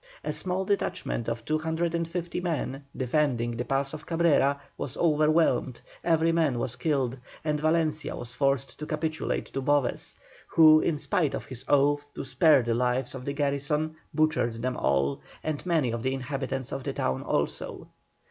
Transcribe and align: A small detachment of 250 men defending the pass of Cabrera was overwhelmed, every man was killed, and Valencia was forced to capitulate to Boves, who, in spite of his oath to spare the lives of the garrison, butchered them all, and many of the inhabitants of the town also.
A 0.23 0.33
small 0.33 0.65
detachment 0.65 1.27
of 1.29 1.45
250 1.45 2.41
men 2.41 2.85
defending 2.97 3.55
the 3.55 3.65
pass 3.65 3.93
of 3.93 4.07
Cabrera 4.07 4.59
was 4.75 4.97
overwhelmed, 4.97 5.79
every 6.03 6.31
man 6.31 6.57
was 6.57 6.75
killed, 6.75 7.19
and 7.43 7.59
Valencia 7.59 8.15
was 8.15 8.33
forced 8.33 8.79
to 8.79 8.87
capitulate 8.87 9.45
to 9.53 9.61
Boves, 9.61 10.15
who, 10.47 10.79
in 10.79 10.97
spite 10.97 11.35
of 11.35 11.45
his 11.45 11.63
oath 11.67 12.11
to 12.15 12.23
spare 12.23 12.63
the 12.63 12.73
lives 12.73 13.13
of 13.13 13.25
the 13.25 13.33
garrison, 13.33 13.95
butchered 14.11 14.55
them 14.63 14.75
all, 14.75 15.21
and 15.43 15.63
many 15.67 15.91
of 15.91 16.01
the 16.01 16.15
inhabitants 16.15 16.71
of 16.71 16.83
the 16.83 16.93
town 16.93 17.21
also. 17.21 17.87